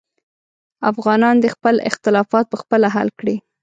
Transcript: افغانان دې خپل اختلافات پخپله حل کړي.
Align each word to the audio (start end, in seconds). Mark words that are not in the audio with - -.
افغانان 0.91 1.35
دې 1.43 1.49
خپل 1.55 1.75
اختلافات 1.89 2.45
پخپله 2.53 2.87
حل 2.95 3.09
کړي. 3.19 3.35